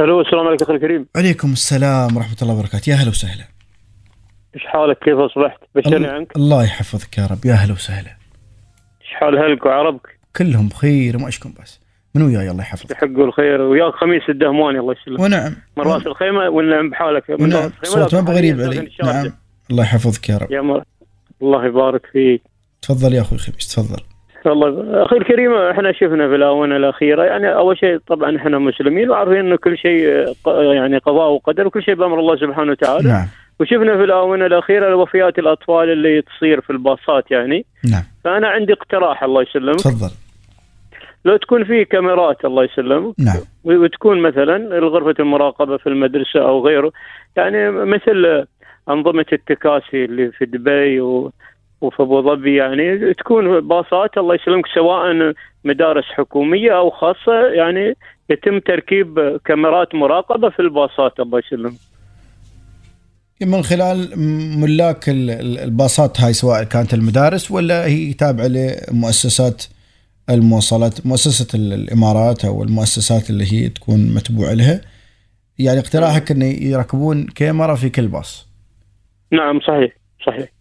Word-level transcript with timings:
ألو 0.00 0.20
السلام 0.20 0.46
عليكم 0.46 0.64
أخي 0.64 0.74
الكريم. 0.74 1.06
عليكم 1.16 1.52
السلام 1.52 2.16
ورحمة 2.16 2.36
الله 2.42 2.54
وبركاته. 2.54 2.90
يا 2.90 2.94
هلا 2.94 3.08
وسهلا. 3.08 3.44
إيش 4.54 4.62
حالك؟ 4.66 4.98
كيف 4.98 5.14
أصبحت؟ 5.14 5.60
بشرني 5.74 6.06
عنك؟ 6.06 6.36
الله 6.36 6.64
يحفظك 6.64 7.18
يا 7.18 7.26
رب. 7.26 7.44
يا 7.44 7.54
هلا 7.54 7.72
وسهلا. 7.72 8.10
إيش 9.02 9.10
حال 9.14 9.38
أهلك 9.38 9.66
وعربك 9.66 10.18
كلهم 10.36 10.68
بخير 10.68 11.16
وما 11.16 11.28
اشكون 11.28 11.54
بس. 11.62 11.80
من 12.14 12.22
وياي؟ 12.22 12.50
الله 12.50 12.62
يحفظك. 12.62 12.90
يحقوا 12.90 13.24
الخير. 13.26 13.60
وياك 13.62 13.94
خميس 13.94 14.22
الدهماني 14.28 14.78
الله 14.78 14.94
يسلمك 15.02 15.20
ونعم. 15.20 15.56
من 15.76 15.84
راس 15.84 16.06
الخيمة 16.06 16.48
والنعم 16.48 16.90
بحالك؟ 16.90 17.30
من 17.30 17.42
ونعم 17.42 17.70
صوت 17.82 18.14
ما 18.14 18.20
بغريب 18.20 18.60
علي. 18.60 18.90
نعم. 19.04 19.32
الله 19.70 19.82
يحفظك 19.82 20.28
يا 20.28 20.36
رب. 20.36 20.52
يا 20.52 20.60
مر... 20.60 20.82
الله 21.42 21.66
يبارك 21.66 22.06
فيك. 22.12 22.42
تفضل 22.82 23.14
يا 23.14 23.20
أخوي 23.20 23.38
خميس 23.38 23.74
تفضل. 23.74 24.02
والله 24.46 25.02
أخي 25.04 25.16
الكريم 25.16 25.54
إحنا 25.54 25.92
شفنا 25.92 26.28
في 26.28 26.34
الآونة 26.34 26.76
الأخيرة 26.76 27.24
يعني 27.24 27.54
أول 27.54 27.78
شيء 27.78 27.98
طبعا 27.98 28.36
إحنا 28.36 28.58
مسلمين 28.58 29.10
وعارفين 29.10 29.36
إنه 29.36 29.56
كل 29.56 29.78
شيء 29.78 30.34
يعني 30.46 30.98
قضاء 30.98 31.30
وقدر 31.30 31.66
وكل 31.66 31.82
شيء 31.82 31.94
بأمر 31.94 32.20
الله 32.20 32.36
سبحانه 32.36 32.70
وتعالى. 32.70 33.08
نعم. 33.08 33.26
وشفنا 33.60 33.96
في 33.96 34.04
الآونة 34.04 34.46
الأخيرة 34.46 34.96
وفيات 34.96 35.38
الأطفال 35.38 35.90
اللي 35.90 36.22
تصير 36.22 36.60
في 36.60 36.70
الباصات 36.70 37.30
يعني. 37.30 37.64
نعم. 37.92 38.02
فأنا 38.24 38.48
عندي 38.48 38.72
اقتراح 38.72 39.22
الله 39.22 39.42
يسلمك. 39.42 39.76
تفضل. 39.76 40.10
لو 41.24 41.36
تكون 41.36 41.64
في 41.64 41.84
كاميرات 41.84 42.44
الله 42.44 42.64
يسلمك. 42.64 43.14
نعم. 43.18 43.40
وتكون 43.64 44.20
مثلا 44.20 44.78
غرفة 44.78 45.14
المراقبة 45.20 45.76
في 45.76 45.86
المدرسة 45.86 46.40
أو 46.40 46.66
غيره. 46.66 46.92
يعني 47.36 47.70
مثل 47.70 48.46
أنظمة 48.88 49.26
التكاسي 49.32 50.04
اللي 50.04 50.30
في 50.30 50.44
دبي 50.44 51.00
و 51.00 51.32
وفي 51.80 52.02
أبو 52.02 52.22
ظبي 52.22 52.56
يعني 52.56 53.14
تكون 53.14 53.60
باصات 53.68 54.18
الله 54.18 54.34
يسلمك 54.34 54.66
سواء 54.74 55.34
مدارس 55.64 56.04
حكومية 56.04 56.78
أو 56.78 56.90
خاصة 56.90 57.46
يعني 57.54 57.94
يتم 58.30 58.58
تركيب 58.58 59.38
كاميرات 59.44 59.94
مراقبة 59.94 60.50
في 60.50 60.60
الباصات 60.60 61.20
الله 61.20 61.38
يسلمك. 61.38 61.72
من 63.42 63.62
خلال 63.62 64.10
ملاك 64.60 65.08
ال- 65.08 65.30
ال- 65.30 65.58
الباصات 65.58 66.20
هاي 66.20 66.32
سواء 66.32 66.62
كانت 66.64 66.94
المدارس 66.94 67.50
ولا 67.50 67.86
هي 67.86 68.12
تابعة 68.12 68.46
لمؤسسات 68.46 69.64
المواصلات 70.30 71.06
مؤسسة 71.06 71.58
ال- 71.58 71.72
الإمارات 71.72 72.44
أو 72.44 72.62
المؤسسات 72.62 73.30
اللي 73.30 73.52
هي 73.52 73.68
تكون 73.68 74.14
متبوعة 74.14 74.52
لها 74.52 74.80
يعني 75.58 75.78
اقتراحك 75.78 76.30
انه 76.30 76.44
يركبون 76.44 77.26
كاميرا 77.26 77.74
في 77.74 77.88
كل 77.90 78.08
باص 78.08 78.48
نعم 79.32 79.60
صحيح 79.60 79.92
صحيح. 80.26 80.57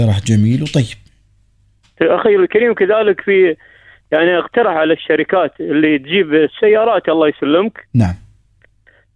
اقتراح 0.00 0.20
جميل 0.20 0.62
وطيب. 0.62 0.96
أخي 2.02 2.36
الكريم 2.36 2.74
كذلك 2.74 3.20
في 3.20 3.56
يعني 4.12 4.38
اقترح 4.38 4.72
على 4.72 4.92
الشركات 4.92 5.60
اللي 5.60 5.98
تجيب 5.98 6.34
السيارات 6.34 7.08
الله 7.08 7.28
يسلمك. 7.28 7.86
نعم. 7.94 8.14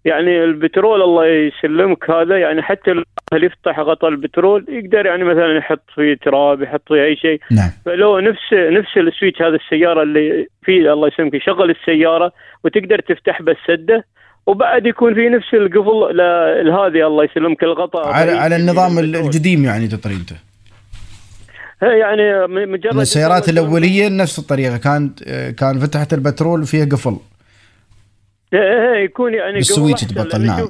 يعني 0.05 0.45
البترول 0.45 1.03
الله 1.03 1.27
يسلمك. 1.27 2.11
هذا 2.11 2.39
يعني 2.39 2.63
حتى 2.63 2.91
اللي 2.91 3.47
يفتح 3.47 3.81
غطاء 3.81 4.11
البترول 4.11 4.67
يقدر 4.69 5.07
يعني 5.07 5.25
مثلا 5.25 5.59
يحط 5.59 5.85
فيه 5.95 6.15
تراب 6.15 6.63
يحط 6.63 6.89
فيه 6.89 7.05
أي 7.05 7.17
شيء. 7.17 7.41
نعم. 7.51 7.71
فلو 7.85 8.19
نفس 8.19 8.53
نفس 8.53 8.97
السويتش 8.97 9.43
هذا 9.43 9.57
السيارة 9.57 10.03
اللي 10.03 10.47
فيه 10.63 10.93
الله 10.93 11.09
يسلمك 11.09 11.35
يشغل 11.35 11.71
السيارة 11.71 12.33
وتقدر 12.65 12.99
تفتح 13.01 13.43
بس 13.43 13.57
سده 13.69 14.05
وبعد 14.47 14.87
يكون 14.87 15.15
في 15.15 15.29
نفس 15.29 15.55
القفل 15.55 16.17
لهذه 16.67 17.07
الله 17.07 17.25
يسلمك 17.25 17.63
الغطاء. 17.63 18.09
على 18.09 18.33
على 18.33 18.57
النظام. 18.57 18.99
القديم 18.99 19.65
يعني 19.65 19.85
هي 19.85 20.50
يعني 21.83 22.47
مجرد 22.67 22.97
السيارات 22.97 23.49
الأولية 23.49 24.09
نفس 24.09 24.39
الطريقة. 24.39 24.77
كانت 24.77 25.23
كان 25.59 25.79
فتحت 25.79 26.15
البترول 26.15 26.63
وفيها 26.63 26.85
قفل. 26.85 27.17
إيه 28.53 28.61
إيه 28.61 29.05
يكون 29.05 29.35
يعني 29.35 29.55
بالسويتش 29.55 30.03
أحسن، 30.03 30.15
تبطل 30.15 30.47
نعم. 30.47 30.69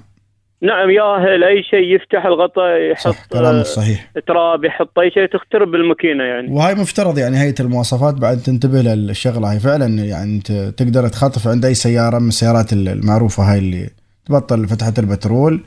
نعم 0.63 0.91
ياهل 0.91 1.45
أي 1.45 1.63
شيء 1.63 1.95
يفتح 1.95 2.27
الغطاء 2.27 2.81
يحط 2.93 3.15
صح 3.15 3.27
كلامك 3.27 3.65
صحيح. 3.65 4.13
تراب 4.27 4.65
يحط 4.65 4.99
أي 4.99 5.11
شيء 5.11 5.27
تخترب 5.27 5.75
الماكينه 5.75 6.25
يعني. 6.25 6.53
وهاي 6.53 6.75
مفترض 6.75 7.19
يعني 7.19 7.39
هيئة 7.39 7.55
المواصفات 7.61 8.15
بعد 8.15 8.39
تنتبه 8.39 8.83
للشغلة 8.83 9.51
هاي. 9.51 9.61
فعلا 9.61 9.87
يعني 10.05 10.37
أنت 10.37 10.53
تقدر 10.53 11.09
تخطف 11.09 11.49
عند 11.49 11.65
أي 11.65 11.75
سيارة 11.75 12.19
من 12.19 12.29
السيارات 12.29 12.73
المعروفة 12.73 13.53
هاي 13.53 13.59
اللي 13.59 13.91
تبطل 14.27 14.69
فتحة 14.69 14.95
البترول. 14.99 15.65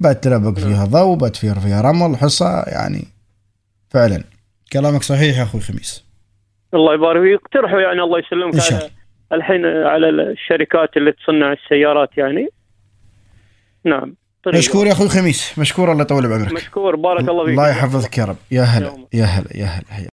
بعد 0.00 0.20
تلبق 0.20 0.58
فيها 0.58 0.84
ضوء 0.84 1.16
بعد 1.16 1.36
فيها 1.36 1.54
فيها 1.54 1.80
رمل 1.80 2.16
حصة 2.16 2.62
يعني 2.66 3.04
فعلا. 3.88 4.24
كلامك 4.72 5.02
صحيح 5.02 5.38
يا 5.38 5.42
أخوي 5.42 5.60
خميس 5.60 6.04
الله 6.74 6.94
يبارك 6.94 7.22
فيك. 7.22 7.40
اقترحوا 7.40 7.80
يعني 7.80 8.02
الله 8.02 8.18
يسلمك 8.18 8.54
إن 8.54 8.60
شاء 8.60 8.90
على 9.32 9.38
الحين 9.38 9.66
على 9.66 10.08
الشركات 10.08 10.96
اللي 10.96 11.12
تصنع 11.12 11.52
السيارات 11.52 12.18
يعني. 12.18 12.48
نعم. 13.84 14.14
طريقة. 14.44 14.58
مشكور 14.58 14.86
يا 14.86 14.92
أخوي 14.92 15.08
خميس 15.08 15.58
مشكور 15.58 15.92
الله 15.92 16.02
يطول 16.02 16.28
بعمرك. 16.28 16.52
مشكور. 16.52 16.96
بارك 16.96 17.28
الله 17.28 17.44
فيك. 17.44 17.50
الله 17.50 17.68
يحفظك 17.68 18.18
يا 18.18 18.24
رب. 18.24 18.36
يا 18.50 18.62
هلا. 18.62 19.06
يا 19.12 19.24
هلا 19.24 19.56
يا 19.56 19.66
هلا 19.66 19.84